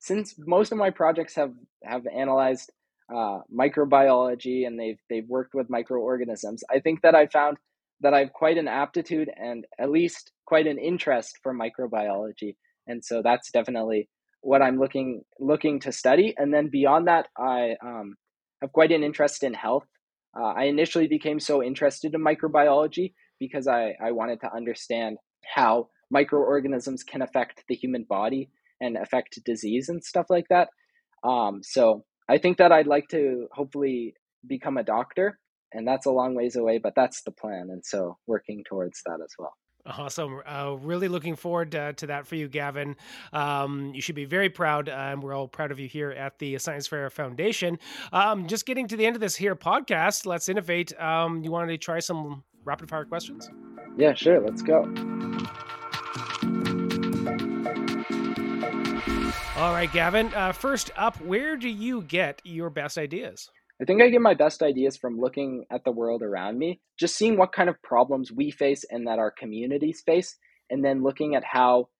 Since 0.00 0.34
most 0.36 0.72
of 0.72 0.78
my 0.78 0.90
projects 0.90 1.36
have, 1.36 1.52
have 1.84 2.08
analyzed 2.08 2.72
uh, 3.14 3.40
microbiology 3.52 4.66
and 4.66 4.78
they've, 4.78 4.98
they've 5.08 5.28
worked 5.28 5.54
with 5.54 5.70
microorganisms, 5.70 6.62
I 6.70 6.80
think 6.80 7.02
that 7.02 7.14
I 7.14 7.26
found 7.26 7.56
that 8.00 8.14
I 8.14 8.20
have 8.20 8.32
quite 8.32 8.58
an 8.58 8.68
aptitude 8.68 9.30
and 9.36 9.66
at 9.78 9.90
least 9.90 10.32
quite 10.46 10.66
an 10.66 10.78
interest 10.78 11.38
for 11.42 11.54
microbiology. 11.54 12.56
And 12.86 13.04
so 13.04 13.22
that's 13.22 13.50
definitely 13.50 14.08
what 14.40 14.62
I'm 14.62 14.78
looking 14.78 15.22
looking 15.38 15.80
to 15.80 15.92
study. 15.92 16.34
And 16.36 16.52
then 16.52 16.68
beyond 16.68 17.08
that, 17.08 17.28
I 17.36 17.76
um, 17.84 18.14
have 18.62 18.72
quite 18.72 18.92
an 18.92 19.04
interest 19.04 19.42
in 19.42 19.54
health. 19.54 19.86
Uh, 20.38 20.52
I 20.56 20.64
initially 20.64 21.08
became 21.08 21.40
so 21.40 21.62
interested 21.62 22.14
in 22.14 22.24
microbiology 22.24 23.12
because 23.38 23.66
I, 23.66 23.96
I 24.02 24.12
wanted 24.12 24.40
to 24.40 24.54
understand 24.54 25.18
how 25.54 25.88
microorganisms 26.10 27.02
can 27.02 27.22
affect 27.22 27.64
the 27.68 27.74
human 27.74 28.04
body 28.04 28.50
and 28.80 28.96
affect 28.96 29.40
disease 29.44 29.88
and 29.88 30.02
stuff 30.02 30.26
like 30.30 30.46
that. 30.48 30.68
Um, 31.22 31.60
so 31.62 32.04
I 32.30 32.38
think 32.38 32.58
that 32.58 32.70
I'd 32.70 32.86
like 32.86 33.08
to 33.08 33.48
hopefully 33.52 34.14
become 34.46 34.76
a 34.76 34.84
doctor, 34.84 35.38
and 35.72 35.86
that's 35.86 36.06
a 36.06 36.10
long 36.10 36.36
ways 36.36 36.54
away, 36.54 36.78
but 36.78 36.94
that's 36.94 37.22
the 37.22 37.32
plan. 37.32 37.68
And 37.70 37.84
so 37.84 38.18
working 38.28 38.62
towards 38.64 39.02
that 39.04 39.18
as 39.22 39.34
well. 39.36 39.52
Awesome. 39.84 40.40
Uh, 40.46 40.76
really 40.80 41.08
looking 41.08 41.34
forward 41.34 41.74
uh, 41.74 41.92
to 41.94 42.06
that 42.06 42.26
for 42.26 42.36
you, 42.36 42.48
Gavin. 42.48 42.96
Um, 43.32 43.92
you 43.94 44.00
should 44.00 44.14
be 44.14 44.26
very 44.26 44.48
proud, 44.48 44.88
and 44.88 45.22
we're 45.22 45.34
all 45.34 45.48
proud 45.48 45.72
of 45.72 45.80
you 45.80 45.88
here 45.88 46.10
at 46.10 46.38
the 46.38 46.58
Science 46.58 46.86
Fair 46.86 47.10
Foundation. 47.10 47.78
Um, 48.12 48.46
just 48.46 48.64
getting 48.64 48.86
to 48.88 48.96
the 48.96 49.06
end 49.06 49.16
of 49.16 49.20
this 49.20 49.34
here 49.34 49.56
podcast, 49.56 50.24
let's 50.24 50.48
innovate. 50.48 50.98
Um, 51.00 51.42
you 51.42 51.50
wanted 51.50 51.72
to 51.72 51.78
try 51.78 51.98
some 51.98 52.44
rapid 52.64 52.90
fire 52.90 53.06
questions? 53.06 53.50
Yeah, 53.96 54.14
sure. 54.14 54.40
Let's 54.40 54.62
go. 54.62 54.84
All 59.60 59.74
right, 59.74 59.92
Gavin. 59.92 60.32
Uh, 60.32 60.52
first 60.52 60.90
up, 60.96 61.20
where 61.20 61.54
do 61.54 61.68
you 61.68 62.00
get 62.00 62.40
your 62.44 62.70
best 62.70 62.96
ideas? 62.96 63.50
I 63.78 63.84
think 63.84 64.00
I 64.00 64.08
get 64.08 64.22
my 64.22 64.32
best 64.32 64.62
ideas 64.62 64.96
from 64.96 65.20
looking 65.20 65.66
at 65.70 65.84
the 65.84 65.90
world 65.90 66.22
around 66.22 66.58
me, 66.58 66.80
just 66.98 67.14
seeing 67.14 67.36
what 67.36 67.52
kind 67.52 67.68
of 67.68 67.76
problems 67.82 68.32
we 68.32 68.50
face 68.50 68.86
and 68.88 69.06
that 69.06 69.18
our 69.18 69.30
communities 69.30 70.02
face, 70.06 70.38
and 70.70 70.82
then 70.82 71.02
looking 71.02 71.34
at 71.34 71.44
how 71.44 71.90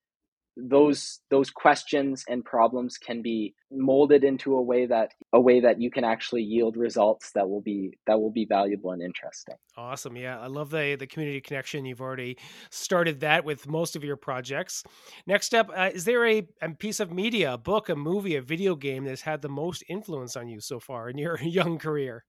those 0.56 1.20
those 1.30 1.50
questions 1.50 2.24
and 2.28 2.44
problems 2.44 2.98
can 2.98 3.22
be 3.22 3.54
molded 3.70 4.24
into 4.24 4.54
a 4.56 4.62
way 4.62 4.86
that 4.86 5.12
a 5.32 5.40
way 5.40 5.60
that 5.60 5.80
you 5.80 5.90
can 5.90 6.04
actually 6.04 6.42
yield 6.42 6.76
results 6.76 7.30
that 7.32 7.48
will 7.48 7.60
be 7.60 7.96
that 8.06 8.20
will 8.20 8.32
be 8.32 8.44
valuable 8.44 8.90
and 8.90 9.02
interesting. 9.02 9.54
Awesome. 9.76 10.16
Yeah 10.16 10.38
i 10.38 10.46
love 10.46 10.70
the 10.70 10.96
the 10.98 11.06
community 11.06 11.40
connection. 11.40 11.84
You've 11.84 12.00
already 12.00 12.36
started 12.70 13.20
that 13.20 13.44
with 13.44 13.68
most 13.68 13.96
of 13.96 14.04
your 14.04 14.16
projects. 14.16 14.82
Next 15.26 15.54
up 15.54 15.70
uh, 15.74 15.90
is 15.94 16.04
there 16.04 16.26
a, 16.26 16.46
a 16.60 16.70
piece 16.70 17.00
of 17.00 17.12
media 17.12 17.54
a 17.54 17.58
book 17.58 17.88
a 17.88 17.96
movie 17.96 18.36
a 18.36 18.42
video 18.42 18.74
game 18.74 19.04
that's 19.04 19.22
had 19.22 19.42
the 19.42 19.48
most 19.48 19.84
influence 19.88 20.36
on 20.36 20.48
you 20.48 20.60
so 20.60 20.80
far 20.80 21.08
in 21.08 21.18
your 21.18 21.38
young 21.42 21.78
career? 21.78 22.24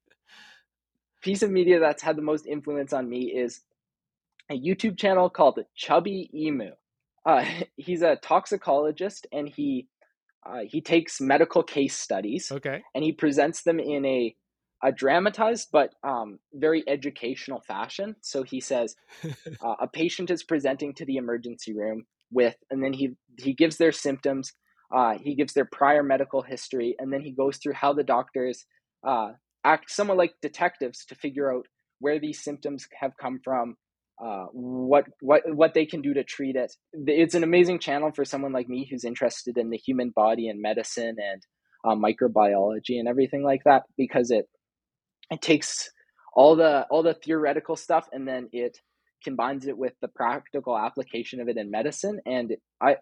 Piece 1.22 1.44
of 1.44 1.52
media 1.52 1.80
that's 1.80 2.02
had 2.02 2.16
the 2.16 2.22
most 2.22 2.48
influence 2.48 2.94
on 2.94 3.10
me 3.10 3.32
is 3.32 3.62
a 4.50 4.60
youtube 4.60 4.98
channel 4.98 5.30
called 5.30 5.60
chubby 5.76 6.30
emu 6.34 6.72
uh, 7.26 7.46
he's 7.78 8.02
a 8.02 8.16
toxicologist 8.18 9.28
and 9.32 9.48
he 9.48 9.88
uh, 10.44 10.62
he 10.68 10.82
takes 10.82 11.22
medical 11.22 11.62
case 11.62 11.96
studies 11.96 12.52
okay. 12.52 12.82
and 12.96 13.04
he 13.04 13.12
presents 13.12 13.62
them 13.64 13.80
in 13.80 14.06
a 14.06 14.36
a 14.84 14.92
dramatized 14.92 15.70
but 15.72 15.94
um, 16.04 16.40
very 16.54 16.84
educational 16.88 17.62
fashion. 17.62 18.16
So 18.22 18.42
he 18.42 18.60
says 18.60 18.96
uh, 19.26 19.76
a 19.80 19.88
patient 19.88 20.32
is 20.32 20.44
presenting 20.44 20.96
to 20.96 21.06
the 21.06 21.18
emergency 21.18 21.74
room 21.74 22.06
with 22.32 22.56
and 22.70 22.84
then 22.84 22.94
he 22.94 23.12
he 23.38 23.54
gives 23.54 23.78
their 23.78 23.92
symptoms 23.92 24.54
uh, 24.94 25.18
he 25.18 25.36
gives 25.36 25.54
their 25.54 25.66
prior 25.72 26.04
medical 26.04 26.42
history 26.42 26.96
and 27.00 27.14
then 27.14 27.22
he 27.22 27.32
goes 27.32 27.58
through 27.58 27.74
how 27.74 27.94
the 27.94 28.04
doctors 28.04 28.66
uh, 29.08 29.32
act 29.64 29.92
somewhat 29.92 30.18
like 30.18 30.34
detectives 30.42 31.06
to 31.06 31.16
figure 31.16 31.54
out 31.54 31.68
where 32.00 32.20
these 32.20 32.44
symptoms 32.44 32.88
have 33.00 33.12
come 33.18 33.40
from 33.44 33.76
uh, 34.24 34.46
what 34.52 35.06
what 35.20 35.42
what 35.48 35.74
they 35.74 35.86
can 35.86 36.02
do 36.02 36.14
to 36.14 36.24
treat 36.24 36.56
it. 36.56 36.72
It's 36.94 37.36
an 37.36 37.44
amazing 37.44 37.80
channel 37.80 38.12
for 38.12 38.24
someone 38.24 38.54
like 38.54 38.70
me 38.70 38.88
who's 38.90 39.04
interested 39.04 39.58
in 39.58 39.70
the 39.70 39.78
human 39.78 40.12
body 40.12 40.48
and 40.48 40.62
medicine 40.62 41.16
and 41.18 41.42
uh, 41.84 41.96
microbiology 41.96 43.00
and 43.00 43.08
everything 43.08 43.44
like 43.44 43.62
that 43.66 43.84
because 43.98 44.32
it 44.32 44.48
it 45.32 45.42
takes 45.42 45.90
all 46.36 46.56
the 46.56 46.86
all 46.92 47.04
the 47.04 47.16
theoretical 47.16 47.76
stuff 47.76 48.08
and 48.12 48.28
then 48.28 48.48
it 48.52 48.78
combines 49.24 49.68
it 49.68 49.78
with 49.78 49.94
the 50.02 50.08
practical 50.08 50.78
application 50.78 51.40
of 51.42 51.48
it 51.48 51.58
in 51.58 51.72
medicine 51.72 52.20
and 52.26 52.56
I 52.82 52.98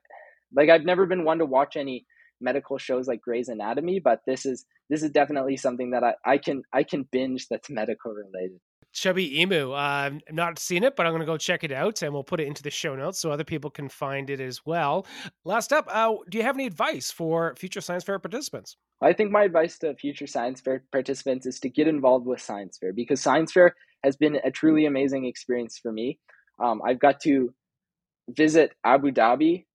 like 0.55 0.69
I've 0.69 0.85
never 0.85 1.05
been 1.05 1.25
one 1.25 1.39
to 1.39 1.45
watch 1.45 1.75
any 1.75 2.05
medical 2.41 2.77
shows 2.77 3.07
like 3.07 3.21
Grey's 3.21 3.49
Anatomy 3.49 3.99
but 3.99 4.21
this 4.25 4.45
is 4.45 4.65
this 4.89 5.03
is 5.03 5.11
definitely 5.11 5.57
something 5.57 5.91
that 5.91 6.03
I, 6.03 6.13
I 6.25 6.37
can 6.37 6.63
I 6.73 6.83
can 6.83 7.07
binge 7.11 7.47
that's 7.49 7.69
medical 7.69 8.11
related 8.11 8.59
Chubby 8.93 9.41
Emu. 9.41 9.71
Uh, 9.71 9.75
I've 9.75 10.21
not 10.31 10.59
seen 10.59 10.83
it, 10.83 10.95
but 10.95 11.05
I'm 11.05 11.11
going 11.11 11.21
to 11.21 11.25
go 11.25 11.37
check 11.37 11.63
it 11.63 11.71
out 11.71 12.01
and 12.01 12.13
we'll 12.13 12.23
put 12.23 12.39
it 12.39 12.47
into 12.47 12.63
the 12.63 12.71
show 12.71 12.95
notes 12.95 13.19
so 13.19 13.31
other 13.31 13.43
people 13.43 13.69
can 13.69 13.89
find 13.89 14.29
it 14.29 14.39
as 14.39 14.65
well. 14.65 15.05
Last 15.45 15.71
up, 15.71 15.87
uh, 15.89 16.15
do 16.29 16.37
you 16.37 16.43
have 16.43 16.55
any 16.55 16.65
advice 16.65 17.11
for 17.11 17.55
future 17.55 17.81
science 17.81 18.03
fair 18.03 18.19
participants? 18.19 18.77
I 19.01 19.13
think 19.13 19.31
my 19.31 19.43
advice 19.43 19.77
to 19.79 19.95
future 19.95 20.27
science 20.27 20.59
fair 20.59 20.83
participants 20.91 21.45
is 21.45 21.59
to 21.61 21.69
get 21.69 21.87
involved 21.87 22.25
with 22.25 22.41
science 22.41 22.77
fair 22.77 22.91
because 22.91 23.21
science 23.21 23.51
fair 23.51 23.75
has 24.03 24.17
been 24.17 24.37
a 24.43 24.51
truly 24.51 24.85
amazing 24.85 25.25
experience 25.25 25.77
for 25.77 25.91
me. 25.91 26.19
Um, 26.61 26.81
I've 26.85 26.99
got 26.99 27.21
to 27.21 27.53
visit 28.29 28.73
Abu 28.83 29.11
Dhabi. 29.11 29.65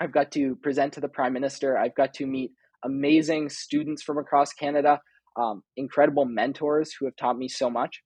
I've 0.00 0.12
got 0.12 0.30
to 0.32 0.56
present 0.56 0.92
to 0.94 1.00
the 1.00 1.08
prime 1.08 1.32
minister. 1.32 1.78
I've 1.78 1.94
got 1.94 2.12
to 2.14 2.26
meet 2.26 2.52
amazing 2.84 3.48
students 3.48 4.02
from 4.02 4.18
across 4.18 4.52
Canada, 4.52 5.00
um, 5.36 5.62
incredible 5.76 6.26
mentors 6.26 6.92
who 6.92 7.06
have 7.06 7.16
taught 7.16 7.38
me 7.38 7.48
so 7.48 7.70
much. 7.70 8.02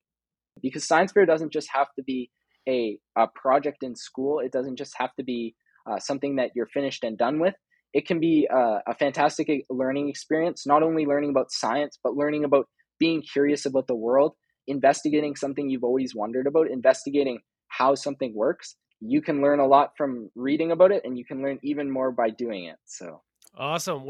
Because 0.62 0.87
science 0.87 1.12
fair 1.12 1.26
doesn't 1.26 1.52
just 1.52 1.69
have 1.73 1.88
to 1.97 2.02
be 2.02 2.31
a, 2.69 2.99
a 3.17 3.26
project 3.35 3.83
in 3.83 3.97
school, 3.97 4.40
it 4.40 4.52
doesn't 4.52 4.76
just 4.76 4.95
have 4.99 5.14
to 5.17 5.25
be 5.25 5.55
uh, 5.90 5.99
something 5.99 6.37
that 6.37 6.50
you're 6.55 6.67
finished 6.67 7.05
and 7.05 7.17
done 7.17 7.40
with 7.40 7.55
it 7.93 8.07
can 8.07 8.21
be 8.21 8.49
a, 8.50 8.81
a 8.87 8.95
fantastic 8.95 9.64
learning 9.69 10.09
experience, 10.09 10.67
not 10.67 10.83
only 10.83 11.07
learning 11.07 11.31
about 11.31 11.50
science, 11.50 11.99
but 12.02 12.14
learning 12.14 12.45
about 12.45 12.69
being 12.99 13.23
curious 13.23 13.67
about 13.67 13.87
the 13.87 13.95
world, 13.95 14.35
investigating 14.67 15.35
something 15.35 15.69
you've 15.69 15.85
always 15.85 16.14
wondered 16.14 16.47
about, 16.47 16.71
investigating 16.71 17.40
how 17.69 17.95
something 17.95 18.35
works. 18.35 18.76
You 19.00 19.23
can 19.23 19.40
learn 19.40 19.61
a 19.61 19.67
lot 19.67 19.93
from 19.97 20.31
reading 20.35 20.71
about 20.71 20.93
it, 20.93 21.02
and 21.05 21.19
you 21.19 21.25
can 21.25 21.43
learn 21.43 21.59
even 21.62 21.90
more 21.90 22.12
by 22.12 22.31
doing 22.31 22.64
it. 22.64 22.76
So 22.85 23.23
awesome. 23.57 24.05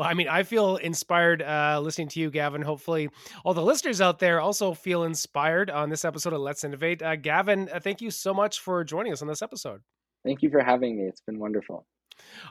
Well, 0.00 0.08
I 0.08 0.14
mean, 0.14 0.28
I 0.28 0.44
feel 0.44 0.76
inspired 0.76 1.42
uh, 1.42 1.78
listening 1.78 2.08
to 2.08 2.20
you, 2.20 2.30
Gavin. 2.30 2.62
Hopefully, 2.62 3.10
all 3.44 3.52
the 3.52 3.60
listeners 3.60 4.00
out 4.00 4.18
there 4.18 4.40
also 4.40 4.72
feel 4.72 5.04
inspired 5.04 5.68
on 5.68 5.90
this 5.90 6.06
episode 6.06 6.32
of 6.32 6.40
Let's 6.40 6.64
Innovate. 6.64 7.02
Uh, 7.02 7.16
Gavin, 7.16 7.68
uh, 7.70 7.80
thank 7.80 8.00
you 8.00 8.10
so 8.10 8.32
much 8.32 8.60
for 8.60 8.82
joining 8.82 9.12
us 9.12 9.20
on 9.20 9.28
this 9.28 9.42
episode. 9.42 9.82
Thank 10.24 10.40
you 10.40 10.48
for 10.48 10.64
having 10.64 10.96
me. 10.96 11.02
It's 11.02 11.20
been 11.20 11.38
wonderful. 11.38 11.84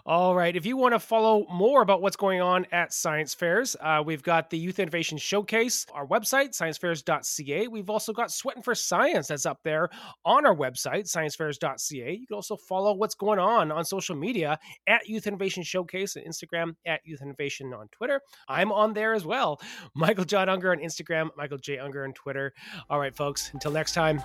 All 0.06 0.36
right. 0.36 0.56
If 0.56 0.66
you 0.66 0.78
want 0.78 0.94
to 0.94 1.00
follow 1.00 1.46
more 1.52 1.82
about 1.82 2.02
what's 2.02 2.16
going 2.16 2.42
on 2.42 2.66
at 2.72 2.94
science 2.94 3.34
fairs, 3.34 3.76
uh, 3.82 4.02
we've 4.06 4.24
got 4.24 4.50
the 4.50 4.58
Youth 4.58 4.80
Innovation 4.80 5.18
Showcase, 5.18 5.86
our 5.94 6.06
website, 6.06 6.50
sciencefairs.ca. 6.50 7.68
We've 7.68 7.90
also 7.90 8.14
got 8.14 8.32
Sweating 8.32 8.64
for 8.64 8.76
Science 8.76 9.28
that's 9.28 9.46
up 9.46 9.60
there 9.64 9.90
on 10.26 10.46
our 10.46 10.56
website, 10.56 11.06
sciencefairs.ca. 11.06 12.14
You 12.14 12.28
can 12.28 12.36
also 12.36 12.56
follow 12.56 12.94
what's 12.94 13.16
going 13.16 13.40
on 13.40 13.72
on 13.72 13.86
social 13.86 14.16
media 14.16 14.60
at 14.88 15.08
Youth 15.08 15.28
Innovation 15.28 15.64
Showcase 15.64 16.16
on 16.18 16.24
Instagram, 16.24 16.76
at 16.86 17.02
Youth 17.06 17.22
Innovation 17.22 17.74
on 17.74 17.88
Twitter. 17.92 18.22
I'm 18.48 18.72
on 18.72 18.94
there 18.94 19.14
as 19.14 19.26
well. 19.26 19.62
Michael 19.96 20.26
John 20.26 20.50
Unger 20.50 20.72
on 20.72 20.80
Instagram, 20.80 21.30
Michael 21.38 21.58
J. 21.58 21.78
Unger 21.78 22.04
on 22.04 22.14
Twitter. 22.14 22.54
All 22.90 23.00
right, 23.00 23.16
folks, 23.16 23.52
until 23.54 23.72
next 23.72 23.94
time, 23.94 24.22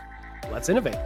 let's 0.50 0.68
innovate. 0.68 0.96